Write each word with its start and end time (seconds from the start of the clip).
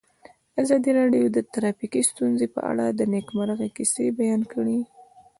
ازادي 0.61 0.91
راډیو 0.99 1.25
د 1.31 1.37
ټرافیکي 1.53 2.01
ستونزې 2.11 2.47
په 2.55 2.61
اړه 2.71 2.85
د 2.89 3.01
نېکمرغۍ 3.13 3.69
کیسې 3.77 4.05
بیان 4.19 4.41
کړې. 4.51 4.79